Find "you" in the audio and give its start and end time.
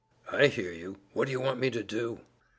0.71-0.97, 1.31-1.39